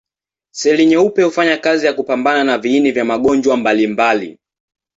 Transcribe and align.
Seli 0.53 0.85
nyeupe 0.85 1.23
hufanya 1.23 1.57
kazi 1.57 1.85
ya 1.85 1.93
kupambana 1.93 2.43
na 2.43 2.57
viini 2.57 2.91
vya 2.91 3.05
magonjwa 3.05 3.57
mbalimbali. 3.57 4.39